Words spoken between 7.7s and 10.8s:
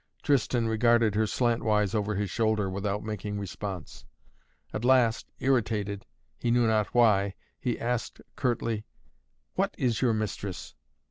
asked curtly: "What is your mistress?"